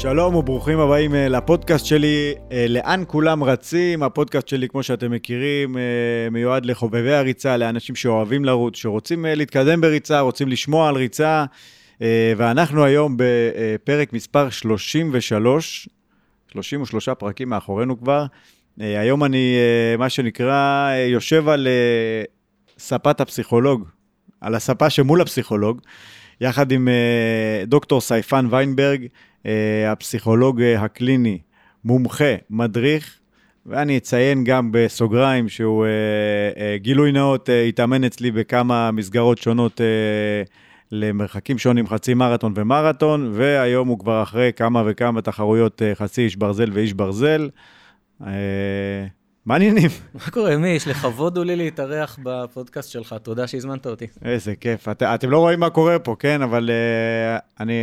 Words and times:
שלום 0.00 0.34
וברוכים 0.34 0.78
הבאים 0.78 1.14
אה, 1.14 1.28
לפודקאסט 1.28 1.86
שלי, 1.86 2.34
אה, 2.52 2.66
לאן 2.68 3.02
כולם 3.06 3.44
רצים. 3.44 4.02
הפודקאסט 4.02 4.48
שלי, 4.48 4.68
כמו 4.68 4.82
שאתם 4.82 5.10
מכירים, 5.10 5.78
אה, 5.78 5.82
מיועד 6.30 6.66
לחובבי 6.66 7.14
הריצה, 7.14 7.56
לאנשים 7.56 7.94
שאוהבים 7.94 8.44
לרוץ, 8.44 8.76
שרוצים 8.76 9.26
להתקדם 9.28 9.80
בריצה, 9.80 10.20
רוצים 10.20 10.48
לשמוע 10.48 10.88
על 10.88 10.96
ריצה. 10.96 11.44
ואנחנו 12.36 12.84
היום 12.84 13.16
בפרק 13.16 14.12
מספר 14.12 14.50
33, 14.50 15.88
33 16.52 17.08
פרקים 17.08 17.48
מאחורינו 17.48 17.98
כבר. 17.98 18.26
היום 18.78 19.24
אני, 19.24 19.56
מה 19.98 20.08
שנקרא, 20.08 20.90
יושב 21.08 21.48
על 21.48 21.68
ספת 22.78 23.20
הפסיכולוג, 23.20 23.84
על 24.40 24.54
הספה 24.54 24.90
שמול 24.90 25.20
הפסיכולוג, 25.20 25.80
יחד 26.40 26.72
עם 26.72 26.88
דוקטור 27.66 28.00
סייפן 28.00 28.46
ויינברג. 28.50 29.06
אה, 29.46 29.92
הפסיכולוג 29.92 30.62
אה, 30.62 30.80
הקליני, 30.80 31.38
מומחה, 31.84 32.34
מדריך, 32.50 33.18
ואני 33.66 33.96
אציין 33.98 34.44
גם 34.44 34.68
בסוגריים 34.72 35.48
שהוא 35.48 35.86
אה, 35.86 36.76
גילוי 36.76 37.12
נאות, 37.12 37.48
התאמן 37.68 38.04
אצלי 38.04 38.30
בכמה 38.30 38.90
מסגרות 38.90 39.38
שונות 39.38 39.80
למרחקים 40.92 41.58
שונים, 41.58 41.86
חצי 41.86 42.14
מרתון 42.14 42.52
ומרתון, 42.56 43.30
והיום 43.34 43.88
הוא 43.88 43.98
כבר 43.98 44.22
אחרי 44.22 44.50
כמה 44.56 44.82
וכמה 44.86 45.22
תחרויות 45.22 45.82
חצי 45.94 46.22
איש 46.22 46.36
ברזל 46.36 46.70
ואיש 46.72 46.92
ברזל. 46.92 47.48
מה 49.46 49.54
העניינים? 49.54 49.90
מה 50.14 50.30
קורה, 50.30 50.56
מי? 50.56 50.68
יש 50.68 50.88
לכבוד 50.88 51.36
הוא 51.36 51.44
לי 51.44 51.56
להתארח 51.56 52.18
בפודקאסט 52.22 52.90
שלך, 52.90 53.14
תודה 53.22 53.46
שהזמנת 53.46 53.86
אותי. 53.86 54.06
איזה 54.24 54.54
כיף. 54.56 54.88
את, 54.88 55.02
אתם 55.02 55.30
לא 55.30 55.38
רואים 55.38 55.60
מה 55.60 55.70
קורה 55.70 55.98
פה, 55.98 56.16
כן? 56.18 56.42
אבל 56.42 56.70
uh, 56.70 57.40
אני 57.60 57.74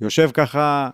יושב 0.00 0.30
ככה, 0.34 0.90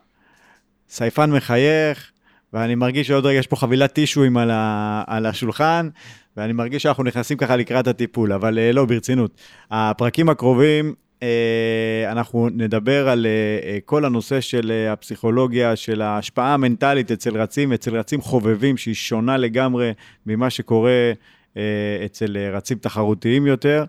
סייפן 0.89 1.31
מחייך, 1.31 2.11
ואני 2.53 2.75
מרגיש 2.75 3.07
שעוד 3.07 3.27
רגע 3.27 3.39
יש 3.39 3.47
פה 3.47 3.57
חבילת 3.57 3.93
טישואים 3.93 4.37
על, 4.37 4.51
ה, 4.51 5.05
על 5.07 5.27
השולחן, 5.27 5.89
ואני 6.37 6.53
מרגיש 6.53 6.83
שאנחנו 6.83 7.05
נכנסים 7.05 7.37
ככה 7.37 7.57
לקראת 7.57 7.87
הטיפול, 7.87 8.33
אבל 8.33 8.59
uh, 8.59 8.75
לא, 8.75 8.85
ברצינות. 8.85 9.41
הפרקים 9.71 10.29
הקרובים 10.29 10.95
אנחנו 12.11 12.49
נדבר 12.49 13.09
על 13.09 13.27
אה, 13.27 13.31
אה, 13.69 13.79
כל 13.85 14.05
הנושא 14.05 14.41
של 14.41 14.87
הפסיכולוגיה, 14.91 15.77
של 15.77 16.03
ההשפעה 16.03 16.55
המנטלית 16.55 17.11
אצל 17.11 17.37
רצים, 17.37 17.73
אצל 17.73 17.97
רצים 17.97 18.21
חובבים, 18.21 18.77
שהיא 18.77 18.95
שונה 18.95 19.37
לגמרי 19.37 19.93
ממה 20.27 20.51
שקורה 20.51 21.13
אצל 22.05 22.37
רצים 22.53 22.79
תחרותיים 22.79 23.47
יותר. 23.47 23.85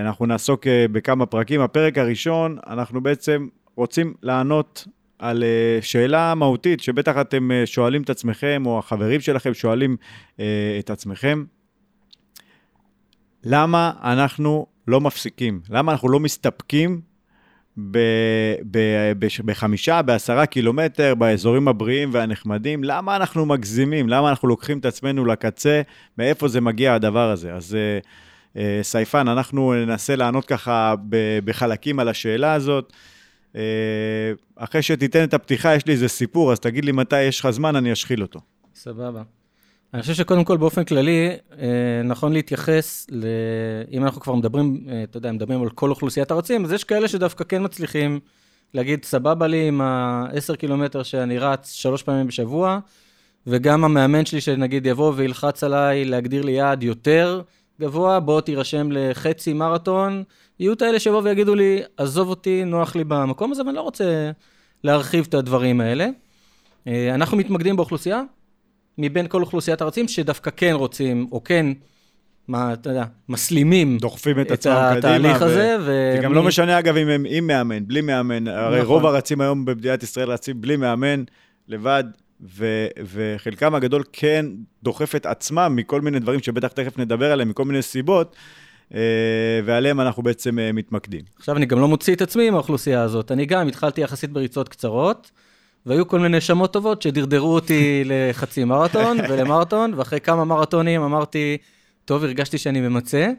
אנחנו 0.00 0.26
נעסוק 0.26 0.66
בכמה 0.92 1.26
פרקים. 1.26 1.60
הפרק 1.60 1.98
הראשון, 1.98 2.58
אנחנו 2.66 3.00
בעצם 3.00 3.48
רוצים 3.76 4.14
לענות 4.22 4.86
על 5.18 5.44
שאלה 5.80 6.34
מהותית, 6.34 6.80
שבטח 6.80 7.16
אתם 7.20 7.50
שואלים 7.64 8.02
את 8.02 8.10
עצמכם, 8.10 8.62
או 8.66 8.78
החברים 8.78 9.20
שלכם 9.20 9.54
שואלים 9.54 9.96
את 10.78 10.90
עצמכם. 10.90 11.44
למה 13.44 13.92
אנחנו 14.02 14.66
לא 14.90 15.00
מפסיקים? 15.00 15.60
למה 15.70 15.92
אנחנו 15.92 16.08
לא 16.08 16.20
מסתפקים 16.20 17.00
בחמישה, 19.44 20.02
בעשרה 20.02 20.46
קילומטר, 20.46 21.14
באזורים 21.14 21.68
הבריאים 21.68 22.10
והנחמדים? 22.12 22.84
למה 22.84 23.16
אנחנו 23.16 23.46
מגזימים? 23.46 24.08
למה 24.08 24.30
אנחנו 24.30 24.48
לוקחים 24.48 24.78
את 24.78 24.84
עצמנו 24.84 25.24
לקצה? 25.24 25.82
מאיפה 26.18 26.48
זה 26.48 26.60
מגיע 26.60 26.94
הדבר 26.94 27.30
הזה? 27.30 27.54
אז 27.54 27.76
uh, 27.76 28.06
uh, 28.54 28.58
סייפן, 28.82 29.28
אנחנו 29.28 29.74
ננסה 29.74 30.16
לענות 30.16 30.44
ככה 30.44 30.94
בחלקים 31.44 31.98
על 31.98 32.08
השאלה 32.08 32.52
הזאת. 32.52 32.92
Uh, 33.52 33.56
אחרי 34.56 34.82
שתיתן 34.82 35.24
את 35.24 35.34
הפתיחה, 35.34 35.74
יש 35.74 35.86
לי 35.86 35.92
איזה 35.92 36.08
סיפור, 36.08 36.52
אז 36.52 36.60
תגיד 36.60 36.84
לי 36.84 36.92
מתי 36.92 37.22
יש 37.22 37.40
לך 37.40 37.50
זמן, 37.50 37.76
אני 37.76 37.92
אשחיל 37.92 38.22
אותו. 38.22 38.40
סבבה. 38.74 39.22
אני 39.94 40.02
חושב 40.02 40.14
שקודם 40.14 40.44
כל, 40.44 40.56
באופן 40.56 40.84
כללי, 40.84 41.28
אה, 41.58 41.66
נכון 42.04 42.32
להתייחס, 42.32 43.06
ל... 43.10 43.24
אם 43.90 44.04
אנחנו 44.04 44.20
כבר 44.20 44.34
מדברים, 44.34 44.84
אה, 44.88 45.02
אתה 45.02 45.16
יודע, 45.16 45.32
מדברים 45.32 45.62
על 45.62 45.70
כל 45.70 45.90
אוכלוסיית 45.90 46.30
הרצים, 46.30 46.64
אז 46.64 46.72
יש 46.72 46.84
כאלה 46.84 47.08
שדווקא 47.08 47.44
כן 47.44 47.64
מצליחים 47.64 48.20
להגיד, 48.74 49.04
סבבה 49.04 49.46
לי 49.46 49.68
עם 49.68 49.80
ה-10 49.80 50.56
קילומטר 50.56 51.02
שאני 51.02 51.38
רץ 51.38 51.72
שלוש 51.72 52.02
פעמים 52.02 52.26
בשבוע, 52.26 52.78
וגם 53.46 53.84
המאמן 53.84 54.26
שלי, 54.26 54.40
שנגיד 54.40 54.86
יבוא 54.86 55.12
וילחץ 55.16 55.64
עליי 55.64 56.04
להגדיר 56.04 56.42
לי 56.42 56.52
יעד 56.52 56.82
יותר 56.82 57.42
גבוה, 57.80 58.20
בוא 58.20 58.40
תירשם 58.40 58.88
לחצי 58.92 59.52
מרתון, 59.52 60.22
יהיו 60.60 60.72
את 60.72 60.82
האלה 60.82 61.00
שיבואו 61.00 61.24
ויגידו 61.24 61.54
לי, 61.54 61.82
עזוב 61.96 62.28
אותי, 62.28 62.64
נוח 62.64 62.96
לי 62.96 63.04
במקום 63.04 63.52
הזה, 63.52 63.62
ואני 63.62 63.76
לא 63.76 63.80
רוצה 63.80 64.30
להרחיב 64.84 65.26
את 65.28 65.34
הדברים 65.34 65.80
האלה. 65.80 66.08
אה, 66.86 67.14
אנחנו 67.14 67.36
מתמקדים 67.36 67.76
באוכלוסייה 67.76 68.22
מבין 68.98 69.28
כל 69.28 69.40
אוכלוסיית 69.40 69.80
הרצים, 69.80 70.08
שדווקא 70.08 70.50
כן 70.56 70.72
רוצים, 70.74 71.26
או 71.32 71.44
כן, 71.44 71.66
מה, 72.48 72.72
אתה 72.72 72.90
יודע, 72.90 73.04
מסלימים 73.28 73.98
דוחפים 73.98 74.40
את, 74.40 74.46
את 74.46 74.50
עצמם 74.50 74.72
קדימה. 74.72 74.92
את 74.92 74.98
התהליך 74.98 75.42
הזה. 75.42 75.76
ו... 75.80 76.12
זה 76.16 76.20
גם 76.22 76.34
לא 76.34 76.42
משנה, 76.42 76.78
אגב, 76.78 76.96
אם 76.96 77.08
הם 77.08 77.24
עם 77.28 77.46
מאמן, 77.46 77.86
בלי 77.86 78.00
מאמן. 78.00 78.48
הרי 78.48 78.80
נכון. 78.80 78.88
רוב 78.88 79.06
הרצים 79.06 79.40
היום 79.40 79.64
במדינת 79.64 80.02
ישראל 80.02 80.30
רצים 80.30 80.60
בלי 80.60 80.76
מאמן, 80.76 81.24
לבד, 81.68 82.04
ו- 82.56 82.86
וחלקם 83.04 83.74
הגדול 83.74 84.02
כן 84.12 84.46
דוחף 84.82 85.14
את 85.14 85.26
עצמם 85.26 85.72
מכל 85.76 86.00
מיני 86.00 86.18
דברים 86.18 86.40
שבטח 86.40 86.68
תכף 86.68 86.98
נדבר 86.98 87.32
עליהם, 87.32 87.48
מכל 87.48 87.64
מיני 87.64 87.82
סיבות. 87.82 88.36
אה, 88.94 89.60
ועליהם 89.64 90.00
אנחנו 90.00 90.22
בעצם 90.22 90.58
אה, 90.58 90.72
מתמקדים. 90.72 91.20
עכשיו, 91.38 91.56
אני 91.56 91.66
גם 91.66 91.80
לא 91.80 91.88
מוציא 91.88 92.14
את 92.14 92.22
עצמי 92.22 92.50
מהאוכלוסייה 92.50 93.02
הזאת. 93.02 93.32
אני 93.32 93.46
גם 93.46 93.68
התחלתי 93.68 94.00
יחסית 94.00 94.30
בריצות 94.30 94.68
קצרות, 94.68 95.30
והיו 95.86 96.08
כל 96.08 96.18
מיני 96.18 96.36
נשמות 96.36 96.72
טובות 96.72 97.02
שדרדרו 97.02 97.54
אותי 97.54 98.02
לחצי 98.04 98.64
מרתון 98.64 99.18
ולמרתון, 99.28 99.94
ואחרי 99.94 100.20
כמה 100.20 100.44
מרתונים 100.44 101.02
אמרתי, 101.02 101.56
טוב, 102.04 102.24
הרגשתי 102.24 102.58
שאני 102.58 102.80
ממצה, 102.80 103.30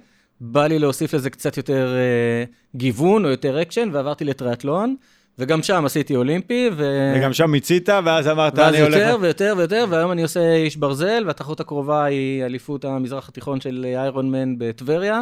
בא 0.42 0.68
לי 0.68 0.80
להוסיף 0.80 1.14
לזה 1.14 1.30
קצת 1.30 1.58
יותר 1.58 1.96
אה, 1.96 2.44
גיוון 2.76 3.26
או 3.26 3.30
יותר 3.30 3.62
אקשן, 3.62 3.90
ועברתי 3.92 4.26
לטריאטלון. 4.26 4.96
וגם 5.40 5.64
שם 5.64 5.86
עשיתי 5.86 6.16
אולימפי, 6.16 6.70
ו... 6.78 7.14
וגם 7.18 7.34
שם 7.34 7.52
מיצית, 7.52 7.90
ואז 8.06 8.28
אמרת, 8.28 8.60
אני 8.60 8.82
הולך... 8.82 8.94
ואז 8.94 9.04
יותר 9.04 9.18
ויותר 9.22 9.54
ויותר, 9.58 9.86
והיום 9.90 10.12
אני 10.12 10.24
עושה 10.24 10.54
איש 10.54 10.76
ברזל, 10.76 11.24
והתחרות 11.28 11.60
הקרובה 11.60 12.04
היא 12.06 12.46
אליפות 12.46 12.86
המזרח 12.86 13.30
התיכון 13.30 13.62
של 13.62 13.86
איירון 13.88 14.32
מן 14.32 14.56
בטבריה. 14.58 15.22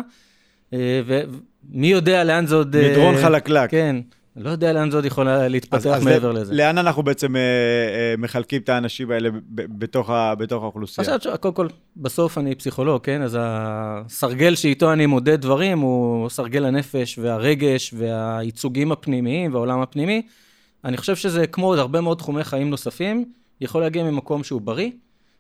אה, 0.74 1.02
ומי 1.06 1.88
יודע 1.88 2.24
לאן 2.24 2.46
זה 2.46 2.56
עוד... 2.56 2.76
מדרון 2.92 3.16
אה, 3.16 3.22
חלקלק. 3.22 3.70
כן. 3.70 3.96
לא 4.40 4.50
יודע 4.50 4.74
לאן 4.74 4.92
זה 4.92 4.98
עוד 4.98 5.06
יכול 5.06 5.28
להתפתח 5.48 5.76
אז, 5.76 5.88
אז 5.88 6.04
מעבר 6.04 6.32
לזה. 6.32 6.54
לאן 6.54 6.78
אנחנו 6.78 7.04
בעצם 7.04 7.36
אה, 7.36 7.42
אה, 7.42 8.16
מחלקים 8.18 8.62
את 8.62 8.70
האנשים 8.70 9.12
האלה 9.12 9.30
בתוך, 9.50 10.10
ה, 10.10 10.36
בתוך 10.36 10.64
האוכלוסייה? 10.64 11.16
עכשיו, 11.16 11.38
קודם 11.40 11.54
כל, 11.54 11.68
בסוף 11.98 12.38
אני 12.38 12.56
פסיכולוג, 12.56 13.04
כן? 13.04 13.22
אז 13.22 13.38
הסרגל 13.42 14.56
שאיתו 14.56 14.94
אני 14.94 15.06
מודד 15.06 15.42
דברים 15.42 15.80
הוא 15.80 16.30
סרגל 16.30 16.66
הנפש 16.66 17.20
והרגש 17.22 17.94
והייצוגים 17.98 18.92
הפנימיים 18.92 19.54
והעולם 19.54 19.82
הפנימי. 19.82 20.22
אני 20.86 20.98
חושב 20.98 21.16
שזה 21.16 21.48
כמו 21.48 21.66
עוד 21.66 21.80
הרבה 21.80 22.02
מאוד 22.02 22.18
תחומי 22.18 22.44
חיים 22.44 22.70
נוספים, 22.70 23.26
יכול 23.62 23.82
להגיע 23.82 24.04
ממקום 24.04 24.44
שהוא 24.44 24.62
בריא, 24.62 24.92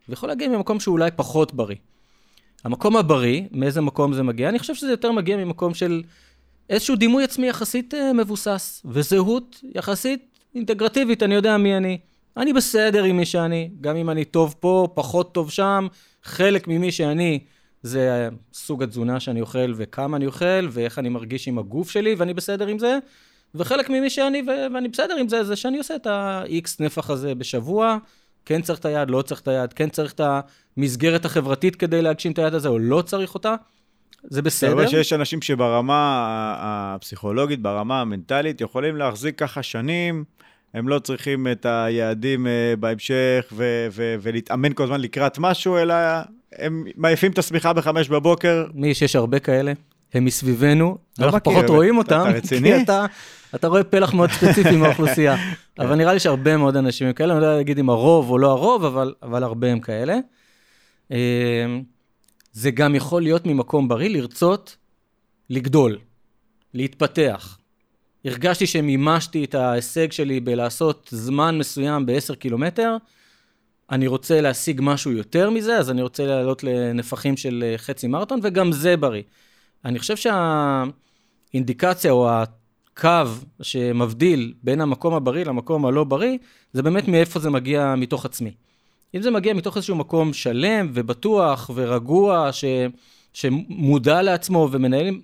ויכול 0.09 0.29
להגיע 0.29 0.47
ממקום 0.47 0.79
שהוא 0.79 0.93
אולי 0.93 1.11
פחות 1.15 1.53
בריא. 1.53 1.75
המקום 2.63 2.97
הבריא, 2.97 3.41
מאיזה 3.51 3.81
מקום 3.81 4.13
זה 4.13 4.23
מגיע? 4.23 4.49
אני 4.49 4.59
חושב 4.59 4.75
שזה 4.75 4.91
יותר 4.91 5.11
מגיע 5.11 5.37
ממקום 5.37 5.73
של 5.73 6.01
איזשהו 6.69 6.95
דימוי 6.95 7.23
עצמי 7.23 7.47
יחסית 7.47 7.93
uh, 7.93 8.13
מבוסס, 8.13 8.81
וזהות 8.85 9.61
יחסית 9.75 10.39
אינטגרטיבית, 10.55 11.23
אני 11.23 11.35
יודע 11.35 11.57
מי 11.57 11.77
אני. 11.77 11.97
אני 12.37 12.53
בסדר 12.53 13.03
עם 13.03 13.17
מי 13.17 13.25
שאני, 13.25 13.69
גם 13.81 13.95
אם 13.95 14.09
אני 14.09 14.25
טוב 14.25 14.55
פה, 14.59 14.87
פחות 14.93 15.33
טוב 15.33 15.51
שם, 15.51 15.87
חלק 16.23 16.67
ממי 16.67 16.91
שאני 16.91 17.39
זה 17.83 18.29
סוג 18.53 18.83
התזונה 18.83 19.19
שאני 19.19 19.41
אוכל 19.41 19.73
וכמה 19.75 20.17
אני 20.17 20.25
אוכל, 20.25 20.67
ואיך 20.69 20.99
אני 20.99 21.09
מרגיש 21.09 21.47
עם 21.47 21.59
הגוף 21.59 21.89
שלי, 21.89 22.15
ואני 22.15 22.33
בסדר 22.33 22.67
עם 22.67 22.79
זה. 22.79 22.97
וחלק 23.55 23.89
ממי 23.89 24.09
שאני, 24.09 24.43
ואני 24.73 24.87
בסדר 24.87 25.15
עם 25.15 25.29
זה, 25.29 25.43
זה 25.43 25.55
שאני 25.55 25.77
עושה 25.77 25.95
את 25.95 26.07
ה-X 26.07 26.75
נפח 26.79 27.09
הזה 27.09 27.35
בשבוע, 27.35 27.97
כן 28.45 28.61
צריך 28.61 28.79
את 28.79 28.85
היד, 28.85 29.09
לא 29.09 29.21
צריך 29.21 29.41
את 29.41 29.47
היד, 29.47 29.73
כן 29.73 29.89
צריך 29.89 30.13
את 30.13 30.21
המסגרת 30.77 31.25
החברתית 31.25 31.75
כדי 31.75 32.01
להגשים 32.01 32.31
את 32.31 32.39
היד 32.39 32.53
הזה, 32.53 32.67
או 32.67 32.79
לא 32.79 33.01
צריך 33.01 33.33
אותה. 33.33 33.55
זה 34.23 34.41
בסדר. 34.41 34.69
אתה 34.69 34.75
רואה 34.75 34.87
שיש 34.87 35.13
אנשים 35.13 35.41
שברמה 35.41 36.55
הפסיכולוגית, 36.59 37.61
ברמה 37.61 38.01
המנטלית, 38.01 38.61
יכולים 38.61 38.95
להחזיק 38.97 39.39
ככה 39.39 39.63
שנים, 39.63 40.23
הם 40.73 40.87
לא 40.87 40.99
צריכים 40.99 41.47
את 41.47 41.65
היעדים 41.69 42.47
אה, 42.47 42.73
בהמשך 42.79 43.45
ו- 43.51 43.87
ו- 43.91 44.15
ולהתאמן 44.21 44.73
כל 44.73 44.83
הזמן 44.83 45.01
לקראת 45.01 45.39
משהו, 45.39 45.77
אלא 45.77 45.93
הם 46.55 46.85
מעיפים 46.95 47.31
את 47.31 47.37
השמיכה 47.37 47.73
בחמש 47.73 48.09
בבוקר. 48.09 48.65
מי 48.73 48.93
שיש 48.93 49.15
הרבה 49.15 49.39
כאלה, 49.39 49.73
הם 50.13 50.25
מסביבנו, 50.25 50.97
לא 51.19 51.25
אנחנו 51.25 51.37
מכיר, 51.37 51.53
פחות 51.53 51.69
רואים 51.69 51.97
אותם. 51.97 52.25
אתה 52.29 52.37
רציני? 52.37 52.75
כי 52.75 52.81
אתה, 52.83 53.05
אתה 53.55 53.67
רואה 53.67 53.83
פלח 53.83 54.13
מאוד 54.13 54.31
ספציפי 54.31 54.75
מהאוכלוסייה. 54.75 55.37
כן. 55.75 55.83
אבל 55.83 55.95
נראה 55.95 56.13
לי 56.13 56.19
שהרבה 56.19 56.57
מאוד 56.57 56.75
אנשים 56.75 57.07
הם 57.07 57.13
כאלה, 57.13 57.33
אני 57.33 57.41
לא 57.41 57.45
יודע 57.45 57.57
להגיד 57.57 57.79
אם 57.79 57.89
הרוב 57.89 58.29
או 58.29 58.37
לא 58.37 58.51
הרוב, 58.51 58.85
אבל, 58.85 59.13
אבל 59.23 59.43
הרבה 59.43 59.71
הם 59.71 59.79
כאלה. 59.79 60.17
זה 62.51 62.71
גם 62.71 62.95
יכול 62.95 63.21
להיות 63.21 63.45
ממקום 63.45 63.87
בריא 63.87 64.09
לרצות 64.09 64.77
לגדול, 65.49 65.97
להתפתח. 66.73 67.57
הרגשתי 68.25 68.67
שמימשתי 68.67 69.43
את 69.43 69.55
ההישג 69.55 70.11
שלי 70.11 70.39
בלעשות 70.39 71.09
זמן 71.11 71.57
מסוים 71.57 72.05
ב-10 72.05 72.35
קילומטר, 72.35 72.97
אני 73.91 74.07
רוצה 74.07 74.41
להשיג 74.41 74.79
משהו 74.83 75.11
יותר 75.11 75.49
מזה, 75.49 75.77
אז 75.77 75.91
אני 75.91 76.01
רוצה 76.01 76.25
לעלות 76.25 76.63
לנפחים 76.63 77.37
של 77.37 77.63
אה, 77.67 77.77
חצי 77.77 78.07
מרתון, 78.07 78.39
וגם 78.43 78.71
זה 78.71 78.97
בריא. 78.97 79.23
אני 79.85 79.99
חושב 79.99 80.15
שהאינדיקציה 81.53 82.11
או 82.11 82.29
הקו 82.29 83.31
שמבדיל 83.61 84.53
בין 84.63 84.81
המקום 84.81 85.13
הבריא 85.13 85.45
למקום 85.45 85.85
הלא 85.85 86.03
בריא, 86.03 86.37
זה 86.73 86.83
באמת 86.83 87.07
מאיפה 87.07 87.39
זה 87.39 87.49
מגיע 87.49 87.95
מתוך 87.97 88.25
עצמי. 88.25 88.51
אם 89.15 89.21
זה 89.21 89.31
מגיע 89.31 89.53
מתוך 89.53 89.77
איזשהו 89.77 89.95
מקום 89.95 90.33
שלם 90.33 90.89
ובטוח 90.93 91.69
ורגוע, 91.73 92.49
ש, 92.51 92.65
שמודע 93.33 94.21
לעצמו 94.21 94.69
ומנהל, 94.71 95.19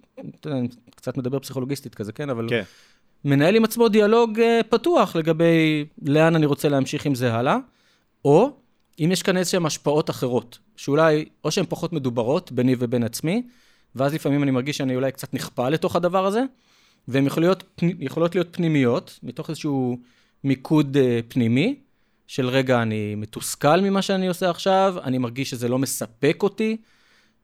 אני 0.45 0.67
קצת 0.95 1.17
מדבר 1.17 1.39
פסיכולוגיסטית 1.39 1.95
כזה, 1.95 2.11
כן? 2.11 2.29
אבל... 2.29 2.49
כן. 2.49 2.63
מנהל 3.25 3.55
עם 3.55 3.63
עצמו 3.63 3.89
דיאלוג 3.89 4.39
uh, 4.39 4.63
פתוח 4.69 5.15
לגבי 5.15 5.85
לאן 6.01 6.35
אני 6.35 6.45
רוצה 6.45 6.69
להמשיך 6.69 7.05
עם 7.05 7.15
זה 7.15 7.33
הלאה, 7.33 7.57
או 8.25 8.51
אם 8.99 9.09
יש 9.11 9.23
כאן 9.23 9.37
איזשהן 9.37 9.65
השפעות 9.65 10.09
אחרות, 10.09 10.57
שאולי, 10.75 11.25
או 11.43 11.51
שהן 11.51 11.65
פחות 11.69 11.93
מדוברות 11.93 12.51
ביני 12.51 12.75
ובין 12.79 13.03
עצמי, 13.03 13.43
ואז 13.95 14.13
לפעמים 14.13 14.43
אני 14.43 14.51
מרגיש 14.51 14.77
שאני 14.77 14.95
אולי 14.95 15.11
קצת 15.11 15.33
נכפה 15.33 15.69
לתוך 15.69 15.95
הדבר 15.95 16.25
הזה, 16.25 16.43
והן 17.07 17.25
יכולות, 17.25 17.63
יכולות 17.99 18.35
להיות 18.35 18.47
פנימיות, 18.51 19.19
מתוך 19.23 19.49
איזשהו 19.49 19.97
מיקוד 20.43 20.97
uh, 20.97 20.99
פנימי, 21.27 21.75
של 22.27 22.49
רגע, 22.49 22.81
אני 22.81 23.15
מתוסכל 23.15 23.81
ממה 23.81 24.01
שאני 24.01 24.27
עושה 24.27 24.49
עכשיו, 24.49 24.95
אני 25.03 25.17
מרגיש 25.17 25.49
שזה 25.49 25.67
לא 25.67 25.79
מספק 25.79 26.43
אותי, 26.43 26.77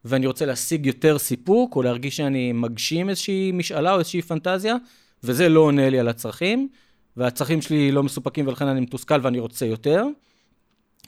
ואני 0.06 0.28
רוצה 0.28 0.46
להשיג 0.46 0.86
יותר 0.86 1.18
סיפוק, 1.18 1.76
או 1.76 1.82
להרגיש 1.82 2.18
שאני 2.18 2.52
מגשים 2.52 3.10
איזושהי 3.10 3.52
משאלה 3.52 3.94
או 3.94 4.00
איזושהי 4.00 4.22
פנטזיה, 4.22 4.76
וזה 5.24 5.50
לא 5.50 5.60
עונה 5.60 5.90
לי 5.90 6.00
על 6.00 6.08
הצרכים, 6.08 6.70
והצרכים 7.18 7.62
שלי 7.62 7.92
לא 7.92 8.04
מסופקים 8.04 8.48
ולכן 8.48 8.68
אני 8.68 8.80
מתוסכל 8.80 9.20
ואני 9.22 9.40
רוצה 9.40 9.66
יותר. 9.66 10.06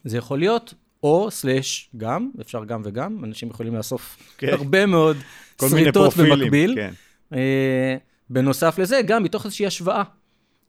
זה 0.03 0.17
יכול 0.17 0.39
להיות 0.39 0.73
או 1.03 1.31
סלאש 1.31 1.89
גם, 1.97 2.29
אפשר 2.41 2.63
גם 2.65 2.81
וגם, 2.85 3.23
אנשים 3.23 3.49
יכולים 3.49 3.75
לאסוף 3.75 4.17
כן. 4.37 4.47
הרבה 4.51 4.85
מאוד 4.85 5.17
שריטות 5.61 6.17
במקביל. 6.17 6.75
כן. 6.75 6.93
אה, 7.33 7.95
בנוסף 8.29 8.79
לזה, 8.79 9.01
גם 9.05 9.23
מתוך 9.23 9.45
איזושהי 9.45 9.65
השוואה. 9.65 10.03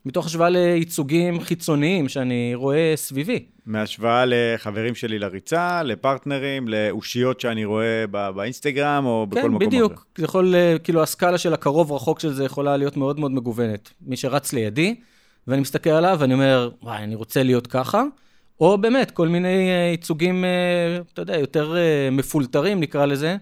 מתוך 0.07 0.27
השוואה 0.27 0.49
לייצוגים 0.49 1.41
חיצוניים 1.41 2.09
שאני 2.09 2.53
רואה 2.55 2.93
סביבי. 2.97 3.45
מהשוואה 3.67 4.25
לחברים 4.27 4.95
שלי 4.95 5.19
לריצה, 5.19 5.83
לפרטנרים, 5.83 6.69
לאושיות 6.69 7.41
שאני 7.41 7.65
רואה 7.65 8.05
באינסטגרם 8.35 9.07
או 9.07 9.27
בכל 9.27 9.41
כן, 9.41 9.47
מקום 9.47 9.57
אחר. 9.57 9.65
כן, 9.65 9.67
בדיוק. 9.67 10.07
זה 10.19 10.25
יכול, 10.25 10.55
אה, 10.55 10.77
כאילו, 10.85 11.03
הסקאלה 11.03 11.39
של 11.39 11.55
הקרוב-רחוק 11.55 12.21
של 12.21 12.33
זה 12.33 12.45
יכולה 12.45 12.77
להיות 12.77 12.97
מאוד 12.97 13.21
מאוד 13.21 13.33
מגוונת. 13.33 13.91
מי 14.07 14.17
שרץ 14.17 14.53
לידי, 14.53 14.95
ואני 15.47 15.61
מסתכל 15.61 15.91
עליו 15.91 16.17
ואני 16.21 16.35
אומר, 16.35 16.71
וואי, 16.83 17.03
אני 17.03 17.15
רוצה 17.15 17.43
להיות 17.43 17.67
ככה, 17.67 18.03
או 18.61 18.79
באמת, 18.79 19.11
כל 19.11 19.29
מיני 19.29 19.71
אה, 19.71 19.91
ייצוגים, 19.91 20.45
אה, 20.45 20.99
אתה 21.13 21.23
יודע, 21.23 21.39
יותר 21.39 21.77
מפולטרים, 22.13 22.81
נקרא 22.81 23.07
לזה, 23.07 23.37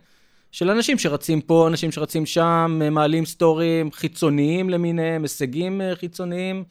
של 0.53 0.71
אנשים 0.71 0.99
שרצים 0.99 1.41
פה, 1.41 1.69
אנשים 1.69 1.93
שרצים 1.93 2.27
שם, 2.27 2.81
מעלים 2.91 3.25
סטורים 3.25 3.93
חיצוניים 3.93 4.71
למיניהם, 4.71 5.23
הישגים 5.23 5.81
אה, 5.81 5.97
חיצוניים. 5.97 6.65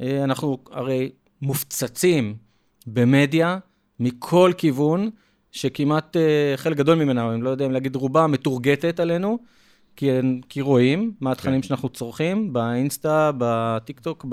אה, 0.00 0.24
אנחנו 0.24 0.58
הרי 0.70 1.10
מופצצים 1.42 2.34
במדיה 2.86 3.58
מכל 4.00 4.52
כיוון, 4.58 5.10
שכמעט 5.52 6.16
אה, 6.16 6.52
חלק 6.56 6.76
גדול 6.76 6.98
ממנה, 7.04 7.32
אני 7.34 7.42
לא 7.42 7.50
יודע 7.50 7.66
אם 7.66 7.70
להגיד 7.70 7.96
רובה, 7.96 8.26
מתורגטת 8.26 9.00
עלינו, 9.00 9.38
כי, 9.96 10.10
כי 10.48 10.60
רואים 10.60 11.12
מה 11.20 11.32
התכנים 11.32 11.60
כן. 11.60 11.68
שאנחנו 11.68 11.88
צורכים 11.88 12.52
באינסטה, 12.52 13.30
בטיקטוק, 13.38 14.26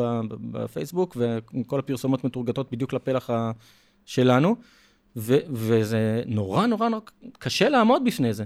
בפייסבוק, 0.52 1.18
וכל 1.20 1.80
הפרסומות 1.80 2.24
מתורגטות 2.24 2.72
בדיוק 2.72 2.94
לפלח 2.94 3.30
שלנו, 4.06 4.56
ו, 5.16 5.38
וזה 5.50 6.24
נורא 6.26 6.66
נורא 6.66 6.90
נורא 6.90 7.02
קשה 7.40 7.70
לעמוד 7.70 8.06
בפני 8.06 8.34
זה. 8.34 8.44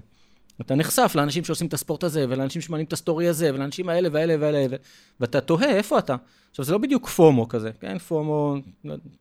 אתה 0.62 0.76
נחשף 0.76 1.12
לאנשים 1.16 1.44
שעושים 1.44 1.68
את 1.68 1.74
הספורט 1.74 2.04
הזה, 2.04 2.26
ולאנשים 2.30 2.62
שמעלים 2.62 2.86
את 2.86 2.94
הסטורי 2.94 3.28
הזה, 3.28 3.54
ולאנשים 3.54 3.90
האלה 3.90 4.10
ואלה 4.12 4.36
ואלה, 4.40 4.66
ו... 4.70 4.76
ואתה 5.20 5.42
תוהה, 5.42 5.70
איפה 5.70 6.00
אתה? 6.00 6.16
עכשיו, 6.50 6.66
זה 6.66 6.72
לא 6.72 6.78
בדיוק 6.78 7.08
פומו 7.08 7.48
כזה, 7.48 7.72
כן? 7.80 7.98
פומו, 7.98 8.56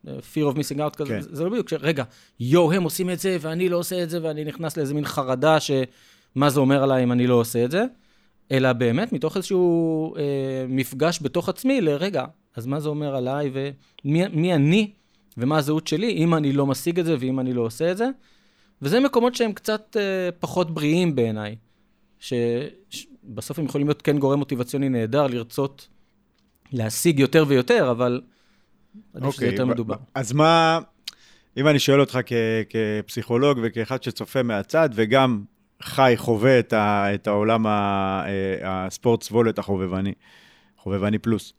fear 0.05 0.53
of 0.53 0.57
missing 0.57 0.79
out 0.79 0.97
כזה, 0.97 1.09
כן. 1.09 1.21
זה 1.21 1.45
לא 1.45 1.51
בדיוק, 1.51 1.69
ש... 1.69 1.73
רגע, 1.81 2.05
יואו, 2.41 2.73
הם 2.73 2.83
עושים 2.83 3.11
את 3.11 3.19
זה, 3.19 3.37
ואני 3.41 3.69
לא 3.69 3.77
עושה 3.77 4.03
את 4.03 4.11
זה, 4.11 4.19
ואני 4.23 4.45
נכנס 4.45 4.77
לאיזה 4.77 4.95
מין 4.95 5.05
חרדה 5.05 5.59
שמה 5.61 6.51
זה 6.51 6.61
אומר 6.61 6.83
עליי 6.83 7.03
אם 7.03 7.13
אני 7.13 7.27
לא 7.27 7.35
עושה 7.35 7.65
את 7.65 7.71
זה, 7.71 7.85
אלא 8.53 8.73
באמת 8.73 9.13
מתוך 9.13 9.37
איזשהו 9.37 10.17
אה, 10.17 10.23
מפגש 10.69 11.19
בתוך 11.23 11.49
עצמי 11.49 11.81
לרגע, 11.81 12.25
אז 12.57 12.67
מה 12.67 12.81
זה 12.81 12.89
אומר 12.89 13.17
עליי, 13.17 13.51
ומי 14.05 14.55
אני, 14.55 14.91
ומה 15.39 15.59
הזהות 15.59 15.87
שלי, 15.87 16.13
אם 16.13 16.35
אני 16.35 16.53
לא 16.53 16.67
משיג 16.67 16.99
את 16.99 17.05
זה, 17.05 17.17
ואם 17.21 17.41
אני 17.41 17.53
לא 17.53 17.63
עושה 17.63 17.91
את 17.91 17.97
זה. 17.97 18.09
וזה 18.83 19.01
מקומות 19.01 19.35
שהם 19.35 19.53
קצת 19.53 19.97
אה, 20.01 20.29
פחות 20.41 20.75
בריאים 20.75 21.15
בעיניי, 21.15 21.57
שבסוף 22.19 23.59
הם 23.59 23.65
יכולים 23.65 23.87
להיות 23.87 24.03
כן 24.03 24.19
גורם 24.19 24.39
מוטיבציוני 24.39 24.89
נהדר, 24.89 25.27
לרצות 25.27 25.89
להשיג 26.73 27.19
יותר 27.19 27.45
ויותר, 27.49 27.91
אבל 27.91 28.21
עדיף 29.15 29.29
okay, 29.29 29.33
שזה 29.33 29.47
יותר 29.47 29.63
אוקיי, 29.63 29.75
מדובר. 29.75 29.97
אז 30.15 30.33
מה, 30.33 30.79
אם 31.57 31.69
אני 31.69 31.79
שואל 31.79 32.01
אותך 32.01 32.19
כ, 32.27 32.33
כפסיכולוג 32.69 33.59
וכאחד 33.63 34.03
שצופה 34.03 34.43
מהצד, 34.43 34.91
וגם 34.95 35.45
חי, 35.83 36.15
חווה 36.17 36.59
את, 36.59 36.73
ה, 36.73 37.15
את 37.15 37.27
העולם 37.27 37.67
אה, 37.67 38.25
הספורט 38.63 39.23
סבולת 39.23 39.59
החובבני, 39.59 40.13
חובבני 40.77 41.19
פלוס, 41.19 41.53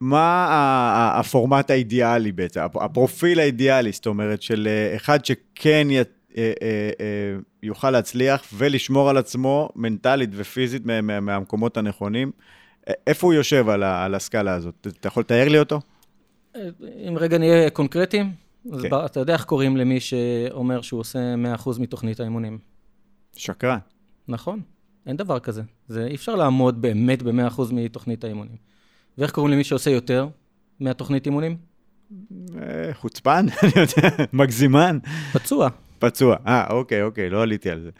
מה 0.00 1.14
הפורמט 1.14 1.70
האידיאלי 1.70 2.32
בעצם, 2.32 2.60
הפרופיל 2.74 3.40
האידיאלי, 3.40 3.92
זאת 3.92 4.06
אומרת, 4.06 4.42
של 4.42 4.68
אה, 4.70 4.96
אחד 4.96 5.24
שכן 5.24 5.86
י, 5.90 5.98
אה, 5.98 6.02
אה, 6.36 6.52
יוכל 7.62 7.90
להצליח 7.90 8.42
ולשמור 8.56 9.10
על 9.10 9.16
עצמו 9.16 9.68
מנטלית 9.76 10.30
ופיזית 10.32 10.82
מהמקומות 11.22 11.76
הנכונים, 11.76 12.30
איפה 13.06 13.26
הוא 13.26 13.34
יושב 13.34 13.68
על, 13.68 13.82
על 13.82 14.14
הסקאלה 14.14 14.54
הזאת? 14.54 14.86
אתה 15.00 15.08
יכול 15.08 15.20
לתאר 15.20 15.48
לי 15.48 15.58
אותו? 15.58 15.80
אם 17.08 17.14
רגע 17.16 17.38
נהיה 17.38 17.70
קונקרטיים, 17.70 18.32
אז 18.72 18.82
כן. 18.82 18.88
אתה 19.04 19.20
יודע 19.20 19.32
איך 19.32 19.44
קוראים 19.44 19.76
למי 19.76 20.00
שאומר 20.00 20.80
שהוא 20.80 21.00
עושה 21.00 21.18
100% 21.64 21.80
מתוכנית 21.80 22.20
האימונים? 22.20 22.58
שקרן. 23.36 23.78
נכון, 24.28 24.60
אין 25.06 25.16
דבר 25.16 25.38
כזה. 25.38 25.62
זה 25.88 26.06
אי 26.06 26.14
אפשר 26.14 26.34
לעמוד 26.34 26.82
באמת 26.82 27.22
ב-100% 27.22 27.62
מתוכנית 27.72 28.24
האימונים. 28.24 28.56
ואיך 29.18 29.30
קוראים 29.30 29.52
למי 29.52 29.64
שעושה 29.64 29.90
יותר 29.90 30.28
מהתוכנית 30.80 31.26
אימונים? 31.26 31.56
אה, 32.32 32.94
חוצפן, 32.94 33.46
אני 33.62 33.72
יודע, 33.76 34.24
מגזימן. 34.32 34.98
פצוע. 35.32 35.68
פצוע, 35.98 36.36
אה, 36.46 36.66
אוקיי, 36.70 37.02
אוקיי, 37.02 37.30
לא 37.30 37.42
עליתי 37.42 37.70
על 37.70 37.80
זה. 37.80 37.90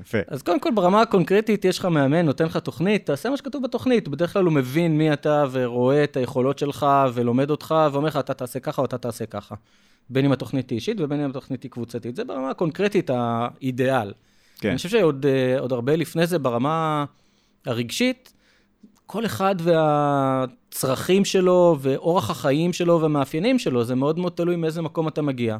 יפה. 0.00 0.18
אז 0.28 0.42
קודם 0.42 0.60
כל, 0.60 0.70
ברמה 0.74 1.02
הקונקרטית, 1.02 1.64
יש 1.64 1.78
לך 1.78 1.84
מאמן, 1.84 2.26
נותן 2.26 2.44
לך 2.44 2.56
תוכנית, 2.56 3.06
תעשה 3.06 3.30
מה 3.30 3.36
שכתוב 3.36 3.62
בתוכנית. 3.62 4.08
בדרך 4.08 4.32
כלל 4.32 4.44
הוא 4.44 4.52
מבין 4.52 4.98
מי 4.98 5.12
אתה 5.12 5.44
ורואה 5.50 6.04
את 6.04 6.16
היכולות 6.16 6.58
שלך 6.58 6.86
ולומד 7.14 7.50
אותך, 7.50 7.74
ואומר 7.92 8.08
לך, 8.08 8.16
אתה 8.16 8.34
תעשה 8.34 8.60
ככה 8.60 8.82
או 8.82 8.86
אתה 8.86 8.98
תעשה 8.98 9.26
ככה. 9.26 9.54
בין 10.10 10.24
אם 10.24 10.32
התוכנית 10.32 10.70
היא 10.70 10.76
אישית 10.76 10.96
ובין 11.00 11.20
אם 11.20 11.30
התוכנית 11.30 11.62
היא 11.62 11.70
קבוצתית. 11.70 12.16
זה 12.16 12.24
ברמה 12.24 12.50
הקונקרטית 12.50 13.10
האידיאל. 13.10 14.12
כן. 14.60 14.68
אני 14.68 14.76
חושב 14.76 14.88
שעוד 14.88 15.26
אה, 15.26 15.56
הרבה 15.70 15.96
לפני 15.96 16.26
זה, 16.26 16.38
ברמה 16.38 17.04
הרגשית, 17.66 18.32
כל 19.06 19.26
אחד 19.26 19.54
והצרכים 19.58 21.24
שלו, 21.24 21.76
ואורח 21.80 22.30
החיים 22.30 22.72
שלו, 22.72 23.00
והמאפיינים 23.00 23.58
שלו, 23.58 23.84
זה 23.84 23.94
מאוד 23.94 24.18
מאוד 24.18 24.32
תלוי 24.32 24.56
מאיזה 24.56 24.82
מקום 24.82 25.08
אתה 25.08 25.22
מגיע. 25.22 25.56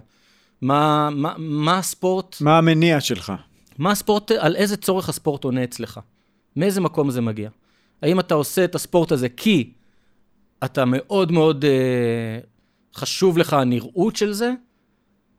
מה, 0.60 1.08
מה, 1.10 1.34
מה 1.38 1.78
הספורט... 1.78 2.36
מה 2.40 2.58
המניע 2.58 3.00
שלך? 3.00 3.32
מה 3.78 3.90
הספורט, 3.90 4.30
על 4.30 4.56
איזה 4.56 4.76
צורך 4.76 5.08
הספורט 5.08 5.44
עונה 5.44 5.64
אצלך? 5.64 6.00
מאיזה 6.56 6.80
מקום 6.80 7.10
זה 7.10 7.20
מגיע? 7.20 7.50
האם 8.02 8.20
אתה 8.20 8.34
עושה 8.34 8.64
את 8.64 8.74
הספורט 8.74 9.12
הזה 9.12 9.28
כי 9.28 9.72
אתה 10.64 10.84
מאוד 10.86 11.32
מאוד 11.32 11.64
אה, 11.64 12.38
חשוב 12.94 13.38
לך 13.38 13.52
הנראות 13.52 14.16
של 14.16 14.32
זה, 14.32 14.52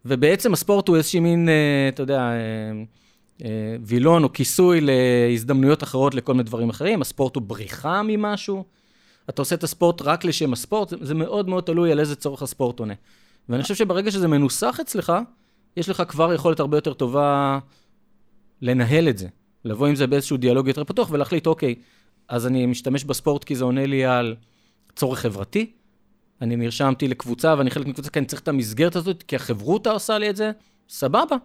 ובעצם 0.06 0.54
הספורט 0.54 0.88
הוא 0.88 0.98
איזושהי 0.98 1.20
מין, 1.20 1.50
אה, 1.50 1.90
אתה 1.90 2.04
יודע, 2.04 2.22
אה, 2.22 2.84
וילון 3.82 4.24
או 4.24 4.34
כיסוי 4.34 4.82
להזדמנויות 4.82 5.84
אחרות 5.84 6.16
לכל 6.16 6.34
מיני 6.34 6.44
דברים 6.44 6.70
אחרים, 6.70 7.02
הספורט 7.02 7.36
הוא 7.36 7.44
בריחה 7.44 8.02
ממשהו, 8.04 8.64
אתה 9.30 9.42
עושה 9.42 9.56
את 9.56 9.64
הספורט 9.64 10.02
רק 10.02 10.26
לשם 10.26 10.54
הספורט, 10.54 10.90
זה, 10.90 10.98
זה 11.02 11.14
מאוד 11.14 11.50
מאוד 11.50 11.64
תלוי 11.64 11.92
על 11.92 12.00
איזה 12.00 12.16
צורך 12.16 12.42
הספורט 12.42 12.80
עונה. 12.80 12.94
ואני 13.50 13.64
חושב 13.64 13.76
שברגע 13.76 14.12
שזה 14.12 14.28
מנוסח 14.28 14.80
אצלך, 14.82 15.14
יש 15.78 15.90
לך 15.90 16.04
כבר 16.08 16.34
יכולת 16.34 16.60
הרבה 16.60 16.78
יותר 16.78 16.94
טובה 16.94 17.60
לנהל 18.62 19.10
את 19.10 19.18
זה. 19.18 19.28
לבוא 19.66 19.88
עם 19.88 19.96
זה 19.96 20.08
באיזשהו 20.08 20.38
דיאלוג 20.38 20.68
יותר 20.68 20.84
פתוח 20.84 21.10
ולהחליט, 21.12 21.48
אוקיי, 21.48 21.76
אז 22.28 22.48
אני 22.48 22.66
משתמש 22.66 23.04
בספורט 23.04 23.44
כי 23.44 23.56
זה 23.56 23.64
עונה 23.64 23.86
לי 23.86 24.06
על 24.06 24.36
צורך 24.96 25.20
חברתי, 25.20 25.72
אני 26.42 26.56
נרשמתי 26.56 27.08
לקבוצה 27.08 27.56
ואני 27.58 27.72
חלק 27.72 27.88
מקבוצה 27.88 28.10
כי 28.10 28.20
אני 28.20 28.26
צריך 28.26 28.42
את 28.42 28.48
המסגרת 28.48 28.96
הזאת, 28.96 29.24
כי 29.24 29.36
החברותה 29.36 29.92
עושה 29.92 30.18
לי 30.18 30.30
את 30.30 30.36
זה, 30.36 30.52
סבבה. 30.90 31.36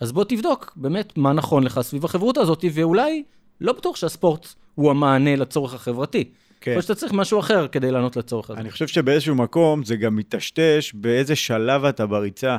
אז 0.00 0.12
בוא 0.12 0.24
תבדוק 0.24 0.72
באמת 0.76 1.18
מה 1.18 1.32
נכון 1.32 1.62
לך 1.62 1.80
סביב 1.80 2.04
החברות 2.04 2.38
הזאת, 2.38 2.64
ואולי 2.72 3.22
לא 3.60 3.72
בטוח 3.72 3.96
שהספורט 3.96 4.54
הוא 4.74 4.90
המענה 4.90 5.36
לצורך 5.36 5.74
החברתי. 5.74 6.24
יכול 6.60 6.72
להיות 6.72 6.82
שאתה 6.82 6.94
צריך 6.94 7.12
משהו 7.12 7.40
אחר 7.40 7.68
כדי 7.68 7.90
לענות 7.90 8.16
לצורך 8.16 8.50
הזה. 8.50 8.60
אני 8.60 8.70
חושב 8.70 8.86
שבאיזשהו 8.86 9.34
מקום 9.34 9.84
זה 9.84 9.96
גם 9.96 10.16
מטשטש 10.16 10.92
באיזה 10.94 11.36
שלב 11.36 11.84
אתה 11.84 12.06
בריצה, 12.06 12.56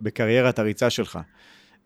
בקריירת 0.00 0.58
הריצה 0.58 0.90
שלך. 0.90 1.18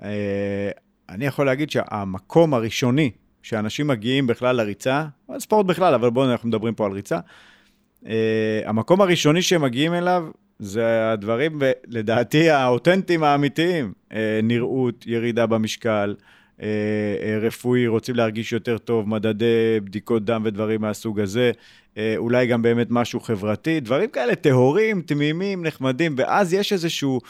אה, 0.02 0.70
אני 1.08 1.26
יכול 1.26 1.46
להגיד 1.46 1.70
שהמקום 1.70 2.54
הראשוני 2.54 3.10
שאנשים 3.42 3.86
מגיעים 3.86 4.26
בכלל 4.26 4.56
לריצה, 4.56 5.06
ספורט 5.38 5.66
בכלל, 5.66 5.94
אבל 5.94 6.10
בואו, 6.10 6.32
אנחנו 6.32 6.48
מדברים 6.48 6.74
פה 6.74 6.86
על 6.86 6.92
ריצה, 6.92 7.18
אה, 8.06 8.60
המקום 8.64 9.00
הראשוני 9.00 9.42
שהם 9.42 9.62
מגיעים 9.62 9.94
אליו 9.94 10.28
זה 10.62 11.12
הדברים, 11.12 11.58
לדעתי, 11.86 12.50
האותנטיים 12.50 13.24
האמיתיים. 13.24 13.92
אה, 14.12 14.40
נראות, 14.42 15.06
ירידה 15.06 15.46
במשקל, 15.46 16.14
אה, 16.62 16.66
אה, 17.22 17.38
רפואי, 17.38 17.86
רוצים 17.86 18.14
להרגיש 18.14 18.52
יותר 18.52 18.78
טוב, 18.78 19.08
מדדי 19.08 19.80
בדיקות 19.84 20.24
דם 20.24 20.42
ודברים 20.44 20.80
מהסוג 20.80 21.20
הזה, 21.20 21.52
אולי 22.16 22.46
גם 22.46 22.62
באמת 22.62 22.86
משהו 22.90 23.20
חברתי, 23.20 23.80
דברים 23.80 24.10
כאלה 24.10 24.34
טהורים, 24.34 25.02
תמימים, 25.02 25.66
נחמדים, 25.66 26.14
ואז 26.18 26.54
יש 26.54 26.72
איזשהו 26.72 27.20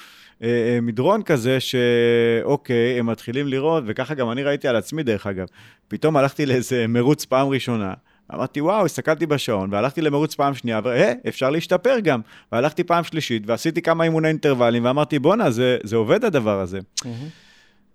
מדרון 0.82 1.22
כזה 1.22 1.60
שאוקיי, 1.60 2.98
הם 2.98 3.06
מתחילים 3.06 3.48
לראות, 3.48 3.84
וככה 3.86 4.14
גם 4.14 4.30
אני 4.30 4.42
ראיתי 4.42 4.68
על 4.68 4.76
עצמי, 4.76 5.02
דרך 5.02 5.26
אגב. 5.26 5.46
פתאום 5.88 6.16
הלכתי 6.16 6.46
לאיזה 6.46 6.86
מרוץ 6.88 7.24
פעם 7.24 7.48
ראשונה. 7.48 7.94
אמרתי, 8.34 8.60
וואו, 8.60 8.84
הסתכלתי 8.84 9.26
בשעון, 9.26 9.72
והלכתי 9.72 10.00
למרוץ 10.00 10.34
פעם 10.34 10.54
שנייה, 10.54 10.80
והי, 10.84 11.14
אפשר 11.28 11.50
להשתפר 11.50 11.98
גם. 12.00 12.20
והלכתי 12.52 12.84
פעם 12.84 13.04
שלישית, 13.04 13.42
ועשיתי 13.46 13.82
כמה 13.82 14.04
אימוני 14.04 14.28
אינטרוולים, 14.28 14.84
ואמרתי, 14.84 15.18
בואנה, 15.18 15.50
זה, 15.50 15.78
זה 15.82 15.96
עובד 15.96 16.24
הדבר 16.24 16.60
הזה. 16.60 16.78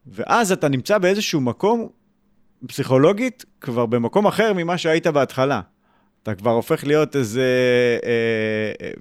ואז 0.08 0.52
אתה 0.52 0.68
נמצא 0.70 0.98
באיזשהו 0.98 1.42
מקום, 1.42 1.88
פסיכולוגית, 2.68 3.46
כבר 3.62 3.86
במקום 3.86 4.28
אחר 4.28 4.54
ממה 4.54 4.78
שהיית 4.78 5.08
בהתחלה. 5.08 5.62
אתה 6.24 6.36
כבר 6.36 6.52
הופך 6.52 6.84
להיות 6.84 7.16
איזה, 7.16 7.46
אה, 8.06 8.10
אה, 8.82 8.92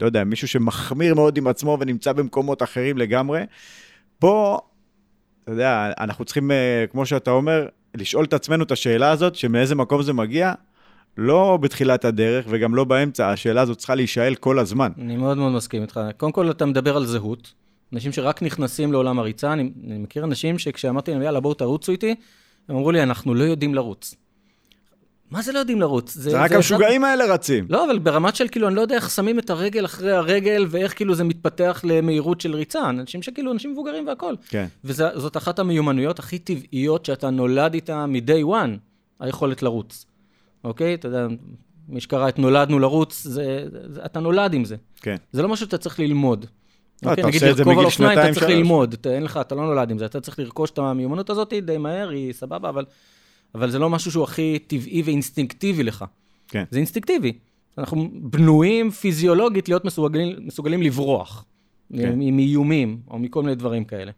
לא 0.00 0.06
יודע, 0.06 0.24
מישהו 0.24 0.48
שמחמיר 0.48 1.14
מאוד 1.14 1.38
עם 1.38 1.46
עצמו 1.46 1.76
ונמצא 1.80 2.12
במקומות 2.12 2.62
אחרים 2.62 2.98
לגמרי. 2.98 3.42
פה, 4.18 4.58
אתה 5.44 5.52
יודע, 5.52 5.92
אנחנו 6.00 6.24
צריכים, 6.24 6.50
אה, 6.50 6.84
כמו 6.90 7.06
שאתה 7.06 7.30
אומר, 7.30 7.66
לשאול 7.94 8.24
את 8.24 8.32
עצמנו 8.32 8.64
את 8.64 8.70
השאלה 8.70 9.10
הזאת, 9.10 9.34
שמאיזה 9.34 9.74
מקום 9.74 10.02
זה 10.02 10.12
מגיע, 10.12 10.52
לא 11.18 11.58
בתחילת 11.60 12.04
הדרך 12.04 12.46
וגם 12.48 12.74
לא 12.74 12.84
באמצע, 12.84 13.30
השאלה 13.30 13.60
הזאת 13.60 13.78
צריכה 13.78 13.94
להישאל 13.94 14.34
כל 14.34 14.58
הזמן. 14.58 14.90
אני 14.98 15.16
מאוד 15.16 15.38
מאוד 15.38 15.52
מסכים 15.52 15.82
איתך. 15.82 16.00
קודם 16.16 16.32
כל, 16.32 16.50
אתה 16.50 16.66
מדבר 16.66 16.96
על 16.96 17.06
זהות. 17.06 17.52
אנשים 17.92 18.12
שרק 18.12 18.42
נכנסים 18.42 18.92
לעולם 18.92 19.18
הריצה, 19.18 19.52
אני, 19.52 19.70
אני 19.86 19.98
מכיר 19.98 20.24
אנשים 20.24 20.58
שכשאמרתי 20.58 21.10
להם, 21.10 21.22
יאללה, 21.22 21.40
בואו 21.40 21.54
תרוצו 21.54 21.92
איתי, 21.92 22.14
הם 22.68 22.76
אמרו 22.76 22.90
לי, 22.90 23.02
אנחנו 23.02 23.34
לא 23.34 23.44
יודעים 23.44 23.74
לרוץ. 23.74 24.14
מה 25.30 25.42
זה 25.42 25.52
לא 25.52 25.58
יודעים 25.58 25.80
לרוץ? 25.80 26.14
זה, 26.14 26.30
זה 26.30 26.40
רק 26.40 26.52
המשוגעים 26.52 27.04
האלה 27.04 27.34
רצים. 27.34 27.66
לא, 27.68 27.84
אבל 27.84 27.98
ברמת 27.98 28.36
של 28.36 28.48
כאילו, 28.48 28.68
אני 28.68 28.76
לא 28.76 28.80
יודע 28.80 28.94
איך 28.94 29.10
שמים 29.10 29.38
את 29.38 29.50
הרגל 29.50 29.84
אחרי 29.84 30.12
הרגל, 30.12 30.66
ואיך 30.68 30.96
כאילו 30.96 31.14
זה 31.14 31.24
מתפתח 31.24 31.80
למהירות 31.84 32.40
של 32.40 32.54
ריצה. 32.54 32.88
אנשים 32.88 33.22
שכאילו, 33.22 33.52
אנשים 33.52 33.72
מבוגרים 33.72 34.06
והכול. 34.06 34.36
כן. 34.48 34.66
וזאת 34.84 35.36
אחת 35.36 35.58
המיומנויות 35.58 36.18
הכי 36.18 36.38
טבעיות 36.38 37.04
שאתה 37.04 37.30
נולד 37.30 37.74
איתה 37.74 38.06
מ-day 38.06 38.44
one, 38.46 38.78
היכולת 39.20 39.62
לרוץ. 39.62 40.06
אוקיי? 40.64 40.94
אתה 40.94 41.08
יודע, 41.08 41.26
מי 41.88 42.00
שקרא 42.00 42.28
את 42.28 42.38
נולדנו 42.38 42.78
לרוץ, 42.78 43.22
זה, 43.22 43.66
זה, 43.86 44.04
אתה 44.04 44.20
נולד 44.20 44.54
עם 44.54 44.64
זה. 44.64 44.76
כן. 45.00 45.16
זה 45.32 45.42
לא 45.42 45.48
משהו 45.48 45.66
שאתה 45.66 45.78
צריך 45.78 46.00
ללמוד. 46.00 46.46
לא, 47.02 47.10
אוקיי, 47.10 47.22
אתה 47.22 47.28
נגיד, 47.28 47.42
עושה 47.42 47.50
את 47.50 47.56
זה 47.56 47.64
מגיל 47.64 47.90
שנתיים, 47.90 48.16
שלוש. 48.16 48.26
אתה 48.26 48.34
צריך 48.34 48.50
ללמוד, 48.50 48.92
אתה, 48.92 49.14
אין 49.14 49.22
לך, 49.22 49.36
אתה 49.36 49.54
לא 49.54 49.62
נולד 49.66 49.90
עם 49.90 49.98
זה, 49.98 50.06
אתה 50.06 50.20
צריך 50.20 50.38
לרכוש 50.38 50.70
את 50.70 50.78
המיומנות 50.78 51.30
הזאת 51.30 51.52
די 51.64 51.78
מהר, 51.78 52.08
היא 52.08 52.32
סבבה, 52.32 52.68
אבל, 52.68 52.84
אבל 53.54 53.70
זה 53.70 53.78
לא 53.78 53.90
משהו 53.90 54.10
שהוא 54.10 54.24
הכי 54.24 54.58
טבעי 54.66 55.02
ואינסטינקטיבי 55.02 55.82
לך. 55.82 56.04
כן. 56.48 56.64
זה 56.70 56.78
אינסטינקטיבי. 56.78 57.32
אנחנו 57.78 58.10
בנויים 58.14 58.90
פיזיולוגית 58.90 59.68
להיות 59.68 59.84
מסוגלים, 59.84 60.36
מסוגלים 60.40 60.82
לברוח. 60.82 61.44
כן. 61.96 62.18
מאיומים, 62.18 63.00
או 63.10 63.18
מכל 63.18 63.42
מיני 63.42 63.54
דברים 63.54 63.84
כאלה. 63.84 64.12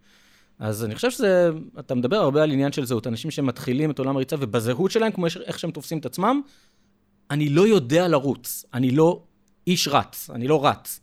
אז 0.63 0.85
אני 0.85 0.95
חושב 0.95 1.11
שזה, 1.11 1.51
אתה 1.79 1.95
מדבר 1.95 2.17
הרבה 2.17 2.43
על 2.43 2.51
עניין 2.51 2.73
של 2.73 2.85
זהות, 2.85 3.07
אנשים 3.07 3.31
שמתחילים 3.31 3.91
את 3.91 3.99
עולם 3.99 4.17
הריצה, 4.17 4.37
ובזהות 4.39 4.91
שלהם, 4.91 5.13
כמו 5.13 5.27
איך 5.47 5.59
שהם 5.59 5.71
תופסים 5.71 5.99
את 5.99 6.07
עצמם, 6.07 6.41
אני 7.31 7.49
לא 7.49 7.67
יודע 7.67 8.09
לרוץ, 8.09 8.65
אני 8.75 8.91
לא 8.91 9.23
איש 9.67 9.89
רץ, 9.89 10.31
אני 10.35 10.49
לא 10.49 10.67
רץ. 10.67 11.01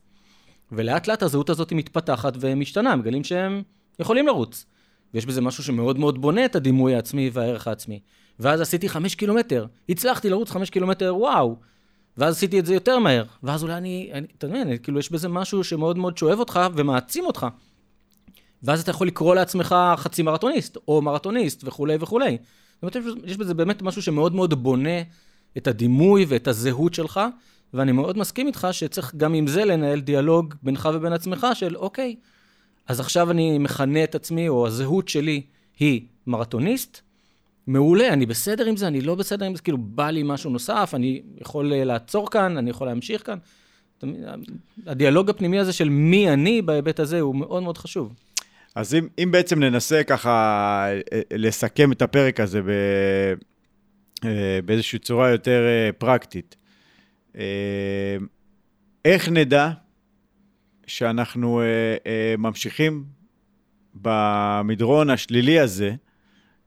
ולאט 0.72 1.08
לאט 1.08 1.24
הזהות 1.24 1.50
הזאת 1.50 1.74
מתפתחת 1.74 2.34
ומשתנה, 2.40 2.96
מגלים 2.96 3.24
שהם 3.24 3.64
יכולים 4.00 4.28
לרוץ. 4.28 4.66
ויש 5.14 5.26
בזה 5.26 5.42
משהו 5.42 5.64
שמאוד 5.64 6.00
מאוד 6.00 6.22
בונה 6.22 6.46
את 6.46 6.56
הדימוי 6.56 6.96
העצמי 6.96 7.30
והערך 7.34 7.68
העצמי. 7.68 8.00
ואז 8.40 8.62
עשיתי 8.62 8.90
חמש 8.90 9.16
קילומטר, 9.16 9.66
הצלחתי 9.90 10.30
לרוץ 10.30 10.50
חמש 10.50 10.70
קילומטר, 10.70 11.16
וואו. 11.16 11.56
ואז 12.18 12.36
עשיתי 12.36 12.60
את 12.60 12.66
זה 12.66 12.74
יותר 12.74 13.00
מהר. 13.00 13.24
ואז 13.44 13.64
אולי 13.64 13.74
אני, 13.74 14.12
אתה 14.38 14.48
מבין, 14.48 14.78
כאילו 14.78 15.00
יש 15.00 15.12
בזה 15.12 15.28
משהו 15.28 15.64
שמאוד 15.64 15.98
מאוד 15.98 16.18
שואב 16.18 16.40
אותך 16.40 16.60
ומעצים 16.76 17.26
אותך. 17.26 17.48
ואז 18.64 18.82
אתה 18.82 18.92
יכול 18.92 19.08
לקרוא 19.08 19.36
לעצמך 19.36 19.76
חצי 19.98 20.24
מרתוניסט, 20.24 20.78
או 20.88 21.02
מרתוניסט, 21.02 21.62
וכולי 21.64 21.98
וכולי. 22.00 22.38
זאת 22.82 22.96
אומרת, 22.96 23.18
יש 23.26 23.38
בזה 23.38 23.54
באמת 23.54 23.82
משהו 23.82 24.02
שמאוד 24.02 24.36
מאוד 24.36 24.64
בונה 24.64 25.02
את 25.58 25.68
הדימוי 25.68 26.26
ואת 26.28 26.48
הזהות 26.48 26.94
שלך, 26.94 27.20
ואני 27.74 27.92
מאוד 27.92 28.18
מסכים 28.18 28.48
איתך 28.48 28.68
שצריך 28.72 29.16
גם 29.16 29.34
עם 29.34 29.48
זה 29.48 29.66
לנהל 29.66 30.00
דיאלוג 30.00 30.54
בינך 30.64 30.90
ובין 30.94 31.14
עצמך 31.14 31.48
של 31.54 31.78
אוקיי, 31.78 32.16
אז 32.88 33.00
עכשיו 33.00 33.32
אני 33.32 33.58
מכנה 33.58 34.04
את 34.04 34.16
עצמי, 34.16 34.50
או 34.50 34.68
הזהות 34.68 35.08
שלי 35.08 35.42
היא 35.80 36.02
מרתוניסט, 36.28 37.02
מעולה, 37.68 38.14
אני 38.14 38.26
בסדר 38.26 38.66
עם 38.66 38.78
זה, 38.78 38.88
אני 38.88 39.02
לא 39.02 39.16
בסדר 39.16 39.46
עם 39.46 39.56
זה, 39.56 39.62
כאילו 39.62 39.78
בא 39.78 40.10
לי 40.10 40.24
משהו 40.26 40.50
נוסף, 40.50 40.92
אני 40.94 41.22
יכול 41.42 41.74
לעצור 41.76 42.30
כאן, 42.30 42.58
אני 42.58 42.70
יכול 42.70 42.88
להמשיך 42.88 43.26
כאן. 43.26 43.38
הדיאלוג 44.86 45.30
הפנימי 45.30 45.60
הזה 45.60 45.74
של 45.74 45.90
מי 45.90 46.30
אני 46.30 46.62
בהיבט 46.62 47.00
הזה 47.00 47.20
הוא 47.20 47.36
מאוד 47.36 47.64
מאוד 47.64 47.78
חשוב. 47.78 48.14
אז 48.76 48.96
אם, 48.96 49.08
אם 49.24 49.32
בעצם 49.32 49.60
ננסה 49.60 50.04
ככה 50.04 50.86
אה, 51.14 51.22
לסכם 51.32 51.92
את 51.92 52.02
הפרק 52.02 52.40
הזה 52.40 52.62
אה, 54.26 54.60
באיזושהי 54.66 55.00
צורה 55.00 55.30
יותר 55.30 55.62
אה, 55.68 55.92
פרקטית, 55.92 56.56
איך 59.06 59.30
נדע 59.30 59.70
שאנחנו 60.88 61.62
ממשיכים 62.38 63.04
במדרון 63.94 65.10
השלילי 65.10 65.60
הזה, 65.60 65.94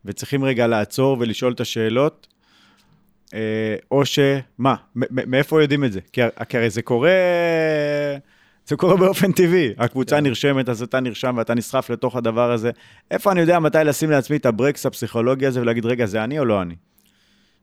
וצריכים 0.05 0.45
רגע 0.45 0.67
לעצור 0.67 1.17
ולשאול 1.21 1.53
את 1.53 1.61
השאלות, 1.61 2.27
או 3.91 4.07
שמה, 4.07 4.75
מאיפה 5.11 5.63
יודעים 5.63 5.85
את 5.85 5.93
זה? 5.93 6.01
כי 6.13 6.57
הרי 6.59 6.71
זה 6.71 6.83
קורה... 6.83 7.11
זה 8.67 8.77
קורה 8.77 8.97
באופן 8.97 9.33
טבעי. 9.33 9.75
הקבוצה 9.79 10.17
כן. 10.17 10.25
נרשמת, 10.25 10.69
אז 10.69 10.83
אתה 10.83 11.01
נרשם 11.01 11.35
ואתה 11.39 11.55
נסחף 11.55 11.91
לתוך 11.91 12.17
הדבר 12.17 12.53
הזה. 12.53 12.71
איפה 13.11 13.33
אני 13.33 13.41
יודע 13.41 13.59
מתי 13.59 13.79
לשים 13.85 14.11
לעצמי 14.11 14.37
את 14.37 14.47
הברקס 14.47 14.87
הפסיכולוגי 14.87 15.47
הזה 15.47 15.61
ולהגיד, 15.61 15.87
רגע, 15.87 16.07
זה 16.07 16.25
אני 16.25 16.39
או 16.39 16.45
לא 16.45 16.63
אני? 16.63 16.75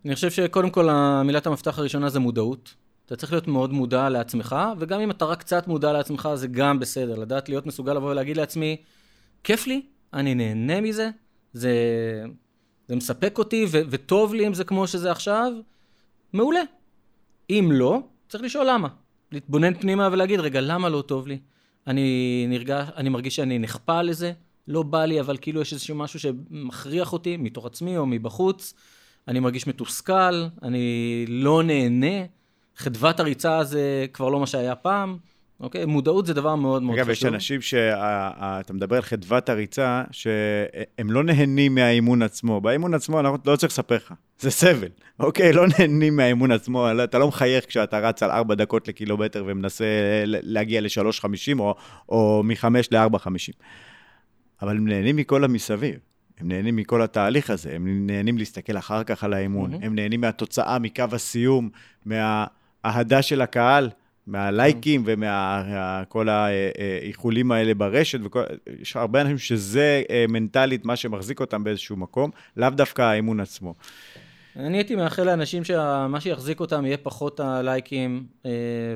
אני 0.05 0.15
חושב 0.15 0.29
שקודם 0.29 0.69
כל, 0.69 0.89
מילת 1.25 1.47
המפתח 1.47 1.79
הראשונה 1.79 2.09
זה 2.09 2.19
מודעות. 2.19 2.73
אתה 3.05 3.15
צריך 3.15 3.31
להיות 3.31 3.47
מאוד 3.47 3.73
מודע 3.73 4.09
לעצמך, 4.09 4.55
וגם 4.79 4.99
אם 4.99 5.11
אתה 5.11 5.25
רק 5.25 5.39
קצת 5.39 5.67
מודע 5.67 5.93
לעצמך, 5.93 6.29
זה 6.35 6.47
גם 6.47 6.79
בסדר. 6.79 7.15
לדעת 7.15 7.49
להיות 7.49 7.65
מסוגל 7.65 7.93
לבוא 7.93 8.11
ולהגיד 8.11 8.37
לעצמי, 8.37 8.77
כיף 9.43 9.67
לי, 9.67 9.81
אני 10.13 10.35
נהנה 10.35 10.81
מזה, 10.81 11.09
זה, 11.53 11.73
זה 12.87 12.95
מספק 12.95 13.37
אותי, 13.37 13.65
ו- 13.71 13.81
וטוב 13.89 14.33
לי 14.33 14.47
אם 14.47 14.53
זה 14.53 14.63
כמו 14.63 14.87
שזה 14.87 15.11
עכשיו, 15.11 15.51
מעולה. 16.33 16.61
אם 17.49 17.69
לא, 17.71 17.99
צריך 18.29 18.43
לשאול 18.43 18.69
למה. 18.69 18.87
להתבונן 19.31 19.73
פנימה 19.73 20.09
ולהגיד, 20.11 20.39
רגע, 20.39 20.61
למה 20.61 20.89
לא 20.89 21.01
טוב 21.01 21.27
לי? 21.27 21.39
אני 21.87 22.45
נרגש, 22.49 22.87
אני 22.95 23.09
מרגיש 23.09 23.35
שאני 23.35 23.59
נכפה 23.59 24.01
לזה, 24.01 24.31
לא 24.67 24.83
בא 24.83 25.05
לי, 25.05 25.19
אבל 25.19 25.37
כאילו 25.41 25.61
יש 25.61 25.73
איזשהו 25.73 25.95
משהו 25.95 26.19
שמכריח 26.19 27.13
אותי 27.13 27.37
מתוך 27.37 27.65
עצמי 27.65 27.97
או 27.97 28.05
מבחוץ. 28.05 28.73
אני 29.27 29.39
מרגיש 29.39 29.67
מתוסכל, 29.67 30.43
אני 30.63 31.25
לא 31.27 31.63
נהנה. 31.63 32.25
חדוות 32.77 33.19
הריצה 33.19 33.63
זה 33.63 34.05
כבר 34.13 34.29
לא 34.29 34.39
מה 34.39 34.47
שהיה 34.47 34.75
פעם. 34.75 35.17
אוקיי? 35.59 35.85
מודעות 35.85 36.25
זה 36.25 36.33
דבר 36.33 36.55
מאוד 36.55 36.83
מאוד 36.83 36.97
אגב, 36.97 37.11
חשוב. 37.11 37.27
אגב, 37.27 37.35
יש 37.35 37.35
אנשים 37.35 37.61
שאתה 37.61 38.73
מדבר 38.73 38.95
על 38.95 39.01
חדוות 39.01 39.49
הריצה, 39.49 40.03
שהם 40.11 41.11
לא 41.11 41.23
נהנים 41.23 41.75
מהאימון 41.75 42.21
עצמו. 42.21 42.61
באימון 42.61 42.93
עצמו, 42.93 43.19
אני 43.19 43.27
לא 43.45 43.55
צריך 43.55 43.73
לספר 43.73 43.95
לך, 43.95 44.13
זה 44.39 44.51
סבל, 44.51 44.87
אוקיי? 45.19 45.53
לא 45.53 45.65
נהנים 45.79 46.15
מהאימון 46.15 46.51
עצמו, 46.51 46.87
לא, 46.93 47.03
אתה 47.03 47.19
לא 47.19 47.27
מחייך 47.27 47.65
כשאתה 47.65 47.99
רץ 47.99 48.23
על 48.23 48.31
4 48.31 48.55
דקות 48.55 48.87
לקילומטר 48.87 49.43
ומנסה 49.47 49.85
להגיע 50.25 50.81
ל-3.50 50.81 51.59
או, 51.59 51.75
או 52.09 52.43
מ-5 52.43 52.65
ל-4.50. 52.91 53.53
אבל 54.61 54.77
הם 54.77 54.87
נהנים 54.87 55.15
מכל 55.15 55.43
המסביב. 55.43 55.95
הם 56.39 56.47
נהנים 56.47 56.75
מכל 56.75 57.01
התהליך 57.01 57.49
הזה, 57.49 57.71
הם 57.75 58.07
נהנים 58.07 58.37
להסתכל 58.37 58.77
אחר 58.77 59.03
כך 59.03 59.23
על 59.23 59.33
האימון, 59.33 59.73
mm-hmm. 59.73 59.85
הם 59.85 59.95
נהנים 59.95 60.21
מהתוצאה, 60.21 60.79
מקו 60.79 61.03
הסיום, 61.11 61.69
מהאהדה 62.05 63.21
של 63.21 63.41
הקהל. 63.41 63.89
מהלייקים 64.29 65.03
ומכל 65.05 66.29
האיחולים 66.29 67.51
האלה 67.51 67.73
ברשת, 67.73 68.19
וכל, 68.23 68.43
יש 68.81 68.95
הרבה 68.95 69.21
אנשים 69.21 69.37
שזה 69.37 70.03
אה, 70.09 70.25
מנטלית 70.29 70.85
מה 70.85 70.95
שמחזיק 70.95 71.39
אותם 71.39 71.63
באיזשהו 71.63 71.97
מקום, 71.97 72.31
לאו 72.57 72.69
דווקא 72.69 73.01
האימון 73.01 73.39
עצמו. 73.39 73.73
אני 74.55 74.77
הייתי 74.77 74.95
מאחל 74.95 75.23
לאנשים 75.23 75.63
שמה 75.63 76.21
שיחזיק 76.21 76.59
אותם 76.59 76.85
יהיה 76.85 76.97
פחות 76.97 77.39
הלייקים 77.39 78.23
אה, 78.45 78.51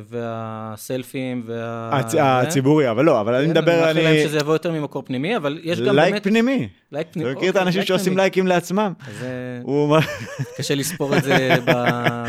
והסלפים 0.10 1.44
וה... 1.46 1.90
הצ... 2.00 2.16
הציבורי, 2.20 2.92
אבל 2.92 3.06
לא, 3.06 3.22
אבל 3.22 3.36
אני 3.36 3.48
מדבר, 3.48 3.72
אני... 3.72 3.92
אני... 3.92 4.02
מאחל 4.02 4.14
להם 4.14 4.28
שזה 4.28 4.38
יבוא 4.38 4.54
יותר 4.54 4.72
ממקור 4.72 5.04
פנימי, 5.06 5.38
אבל 5.38 5.60
יש 5.64 5.82
גם 5.82 5.96
לייק 5.96 6.12
באמת... 6.12 6.24
פנימי. 6.24 6.68
לייק 6.92 7.08
פנימי. 7.12 7.32
אתה 7.32 7.38
מכיר 7.38 7.52
את 7.52 7.56
האנשים 7.56 7.80
לייק 7.80 7.88
שעושים. 7.88 8.18
לייקים 8.18 8.48
לעצמם? 8.48 8.94
אז 9.08 9.24
אה. 9.24 10.00
קשה 10.58 10.76
לספור 10.76 11.18
את 11.18 11.24
זה 11.24 11.56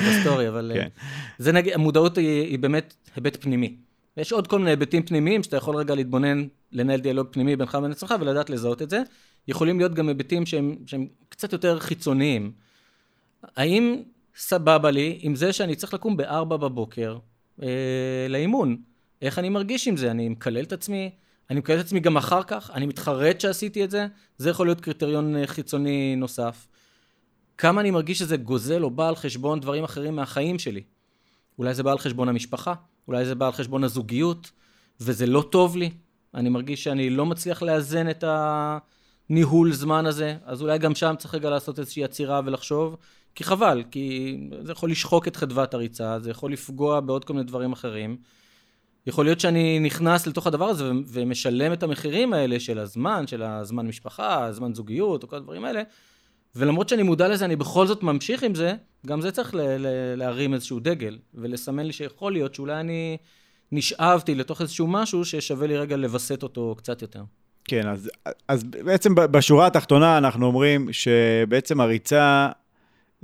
בסטורי, 0.09 0.49
אבל... 0.49 0.73
אה, 0.75 0.83
כן. 0.83 0.89
זה 1.39 1.53
נגיד, 1.53 1.73
המודעות 1.73 2.19
היא, 2.19 2.43
היא 2.43 2.59
באמת 2.59 2.95
היבט 3.17 3.43
פנימי. 3.43 3.77
יש 4.17 4.33
עוד 4.33 4.47
כל 4.47 4.59
מיני 4.59 4.71
היבטים 4.71 5.03
פנימיים 5.03 5.43
שאתה 5.43 5.57
יכול 5.57 5.77
רגע 5.77 5.95
להתבונן, 5.95 6.45
לנהל 6.73 7.01
דיאלוג 7.01 7.27
פנימי 7.31 7.57
בינך 7.57 7.75
ובין 7.75 7.91
עצמך 7.91 8.15
ולדעת 8.21 8.51
לזהות 8.51 8.83
את 8.83 8.91
זה. 8.91 9.03
יכולים 9.49 9.79
להיות 9.79 9.95
גם 9.95 10.09
היבטים 10.09 10.47
שהם, 10.47 10.77
שהם 10.87 11.07
קצת 11.29 11.53
יותר 11.53 11.79
חיצוניים. 11.79 12.53
האם 13.57 14.03
סבבה 14.37 14.91
לי 14.91 15.19
עם 15.21 15.35
זה 15.35 15.53
שאני 15.53 15.77
צריך 15.77 15.95
לקום 15.95 16.17
ב-4 16.17 16.45
בבוקר 16.45 17.19
אה, 17.63 18.27
לאימון? 18.29 18.77
איך 19.23 19.39
אני 19.39 19.49
מרגיש 19.49 19.89
עם 19.89 19.97
זה? 19.97 20.11
אני 20.11 20.29
מקלל 20.29 20.63
את 20.63 20.73
עצמי? 20.73 21.11
אני 21.51 21.59
מקלל 21.59 21.81
את 21.81 21.85
עצמי 21.85 22.01
גם 22.01 22.17
אחר 22.17 22.43
כך? 22.43 22.71
אני 22.75 22.87
מתחרט 22.87 23.41
שעשיתי 23.41 23.85
את 23.85 23.91
זה? 23.91 24.07
זה 24.39 24.51
יכול 24.51 24.67
להיות 24.67 24.81
קריטריון 24.81 25.37
אה, 25.37 25.47
חיצוני 25.47 26.17
נוסף. 26.17 26.67
כמה 27.59 27.81
אני 27.81 27.91
מרגיש 27.91 28.19
שזה 28.19 28.37
גוזל 28.37 28.83
או 28.83 28.91
בא 28.91 29.09
על 29.09 29.17
חשבון 29.17 29.61
דברים 29.61 29.85
אחרים 29.85 30.17
מהחיים 30.17 30.59
שלי. 30.59 30.83
אולי 31.59 31.75
זה 31.75 31.83
בא 31.83 31.93
על 31.93 31.99
חשבון 31.99 32.29
המשפחה, 32.29 32.75
אולי 33.09 33.25
זה 33.25 33.35
בא 33.35 33.47
על 33.47 33.53
חשבון 33.53 33.85
הזוגיות, 33.85 34.51
וזה 35.01 35.27
לא 35.27 35.49
טוב 35.51 35.77
לי. 35.77 35.91
אני 36.35 36.49
מרגיש 36.49 36.85
שאני 36.85 37.11
לא 37.11 37.27
מצליח 37.27 37.63
לאזן 37.63 38.11
את 38.11 38.25
הניהול 38.27 39.73
זמן 39.73 40.07
הזה, 40.07 40.37
אז 40.45 40.63
אולי 40.63 40.79
גם 40.79 40.95
שם 40.95 41.15
צריך 41.19 41.35
רגע 41.35 41.51
לעשות 41.51 41.79
איזושהי 41.79 42.05
עצירה 42.05 42.41
ולחשוב, 42.45 42.97
כי 43.35 43.45
חבל, 43.45 43.83
כי 43.91 44.37
זה 44.63 44.73
יכול 44.73 44.91
לשחוק 44.91 45.29
את 45.29 45.37
חדוות 45.37 45.75
הריצה, 45.75 46.21
זה 46.21 46.31
יכול 46.31 46.53
לפגוע 46.53 47.01
בעוד 47.01 47.25
כל 47.25 47.33
מיני 47.33 47.45
דברים 47.45 47.73
אחרים. 47.73 48.17
יכול 49.07 49.25
להיות 49.25 49.41
שאני 49.41 49.81
נכנס 49.81 50.27
לתוך 50.27 50.47
הדבר 50.47 50.65
הזה 50.65 50.91
ומשלם 51.07 51.73
את 51.73 51.83
המחירים 51.83 52.33
האלה 52.33 52.61
של 52.61 52.79
הזמן, 52.79 53.27
של 53.27 53.43
הזמן 53.43 53.87
משפחה, 53.87 54.45
הזמן 54.45 54.75
זוגיות, 54.75 55.23
או 55.23 55.29
כל 55.29 55.37
הדברים 55.37 55.65
האלה, 55.65 55.83
ולמרות 56.57 56.89
שאני 56.89 57.03
מודע 57.03 57.29
לזה, 57.29 57.45
אני 57.45 57.57
בכל 57.57 57.87
זאת 57.87 58.03
ממשיך 58.03 58.43
עם 58.43 58.55
זה, 58.55 58.75
גם 59.07 59.21
זה 59.21 59.33
צריך 59.33 59.55
ל- 59.55 59.61
ל- 59.61 60.15
להרים 60.17 60.55
איזשהו 60.55 60.81
דגל, 60.81 61.19
ולסמן 61.35 61.87
לי 61.87 61.93
שיכול 61.93 62.33
להיות 62.33 62.55
שאולי 62.55 62.81
אני 62.81 63.17
נשאבתי 63.73 64.35
לתוך 64.35 64.61
איזשהו 64.61 64.87
משהו 64.87 65.25
ששווה 65.25 65.67
לי 65.67 65.77
רגע 65.77 65.97
לווסת 65.97 66.43
אותו 66.43 66.75
קצת 66.79 67.03
יותר. 67.03 67.23
כן, 67.65 67.89
אז, 67.89 68.11
אז 68.49 68.65
בעצם 68.65 69.15
בשורה 69.15 69.67
התחתונה 69.67 70.19
אנחנו 70.19 70.47
אומרים 70.47 70.93
שבעצם 70.93 71.81
הריצה, 71.81 72.49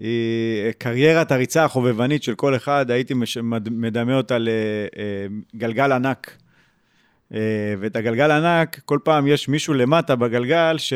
היא, 0.00 0.72
קריירת 0.78 1.32
הריצה 1.32 1.64
החובבנית 1.64 2.22
של 2.22 2.34
כל 2.34 2.56
אחד, 2.56 2.90
הייתי 2.90 3.14
מש, 3.14 3.36
מד- 3.38 3.68
מדמה 3.68 4.14
אותה 4.16 4.36
לגלגל 5.54 5.92
ענק. 5.92 6.36
אה, 7.34 7.38
ואת 7.80 7.96
הגלגל 7.96 8.30
ענק, 8.30 8.80
כל 8.84 8.98
פעם 9.04 9.26
יש 9.26 9.48
מישהו 9.48 9.74
למטה 9.74 10.16
בגלגל 10.16 10.78
ש, 10.78 10.92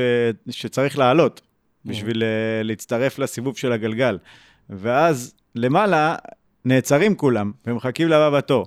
שצריך 0.50 0.98
לעלות 0.98 1.40
בשביל 1.84 2.22
אה, 2.22 2.62
להצטרף 2.62 3.18
לסיבוב 3.18 3.56
של 3.56 3.72
הגלגל. 3.72 4.18
ואז 4.70 5.34
למעלה 5.54 6.16
נעצרים 6.64 7.14
כולם 7.14 7.52
ומחכים 7.66 8.08
לבא 8.08 8.30
בתור. 8.30 8.66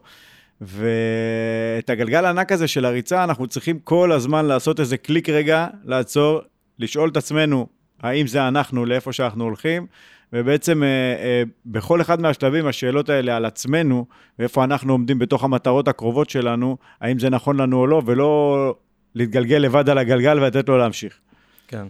ואת 0.61 1.89
הגלגל 1.89 2.25
הענק 2.25 2.51
הזה 2.51 2.67
של 2.67 2.85
הריצה, 2.85 3.23
אנחנו 3.23 3.47
צריכים 3.47 3.79
כל 3.79 4.11
הזמן 4.11 4.45
לעשות 4.45 4.79
איזה 4.79 4.97
קליק 4.97 5.29
רגע, 5.29 5.67
לעצור, 5.85 6.41
לשאול 6.79 7.09
את 7.09 7.17
עצמנו, 7.17 7.67
האם 8.01 8.27
זה 8.27 8.47
אנחנו 8.47 8.85
לאיפה 8.85 9.13
שאנחנו 9.13 9.43
הולכים, 9.43 9.87
ובעצם 10.33 10.83
אה, 10.83 10.87
אה, 10.87 11.43
בכל 11.65 12.01
אחד 12.01 12.21
מהשלבים, 12.21 12.67
השאלות 12.67 13.09
האלה 13.09 13.35
על 13.35 13.45
עצמנו, 13.45 14.05
ואיפה 14.39 14.63
אנחנו 14.63 14.93
עומדים 14.93 15.19
בתוך 15.19 15.43
המטרות 15.43 15.87
הקרובות 15.87 16.29
שלנו, 16.29 16.77
האם 17.01 17.19
זה 17.19 17.29
נכון 17.29 17.57
לנו 17.57 17.79
או 17.79 17.87
לא, 17.87 18.01
ולא 18.05 18.75
להתגלגל 19.15 19.57
לבד 19.57 19.89
על 19.89 19.97
הגלגל 19.97 20.39
ולתת 20.39 20.69
לו 20.69 20.77
להמשיך. 20.77 21.19
כן. 21.67 21.87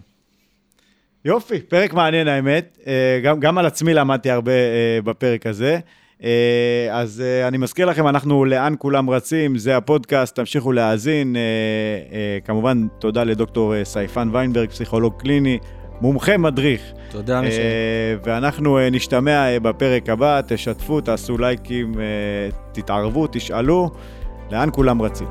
יופי, 1.24 1.60
פרק 1.60 1.92
מעניין 1.92 2.28
האמת. 2.28 2.78
אה, 2.86 3.20
גם, 3.22 3.40
גם 3.40 3.58
על 3.58 3.66
עצמי 3.66 3.94
למדתי 3.94 4.30
הרבה 4.30 4.52
בפרק 5.04 5.46
הזה. 5.46 5.78
אז 6.90 7.22
אני 7.48 7.58
מזכיר 7.58 7.86
לכם, 7.86 8.08
אנחנו 8.08 8.44
לאן 8.44 8.74
כולם 8.78 9.10
רצים, 9.10 9.58
זה 9.58 9.76
הפודקאסט, 9.76 10.36
תמשיכו 10.36 10.72
להאזין. 10.72 11.36
כמובן, 12.44 12.86
תודה 12.98 13.24
לדוקטור 13.24 13.84
סייפן 13.84 14.28
ויינברג, 14.32 14.68
פסיכולוג 14.68 15.14
קליני, 15.20 15.58
מומחה 16.00 16.36
מדריך. 16.36 16.82
תודה, 17.10 17.40
מישל. 17.40 17.58
אה, 17.58 18.14
ואנחנו 18.24 18.78
אה, 18.78 18.90
נשתמע 18.90 19.52
אה, 19.52 19.60
בפרק 19.60 20.08
הבא, 20.08 20.40
תשתפו, 20.46 21.00
תעשו 21.00 21.38
לייקים, 21.38 22.00
אה, 22.00 22.04
תתערבו, 22.72 23.26
תשאלו, 23.32 23.90
לאן 24.50 24.68
כולם 24.72 25.02
רצים. 25.02 25.28